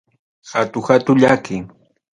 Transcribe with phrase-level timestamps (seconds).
[0.51, 1.57] Hatu hatu llaki.